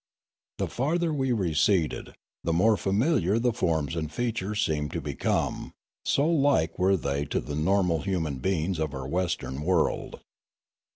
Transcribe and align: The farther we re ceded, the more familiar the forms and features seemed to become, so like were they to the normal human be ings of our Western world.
The 0.57 0.65
farther 0.65 1.13
we 1.13 1.31
re 1.31 1.51
ceded, 1.53 2.13
the 2.43 2.53
more 2.53 2.75
familiar 2.75 3.37
the 3.37 3.53
forms 3.53 3.95
and 3.95 4.11
features 4.11 4.65
seemed 4.65 4.89
to 4.93 4.99
become, 4.99 5.73
so 6.05 6.27
like 6.27 6.79
were 6.79 6.97
they 6.97 7.23
to 7.25 7.39
the 7.39 7.55
normal 7.55 8.01
human 8.01 8.39
be 8.39 8.63
ings 8.63 8.79
of 8.79 8.95
our 8.95 9.07
Western 9.07 9.61
world. 9.61 10.19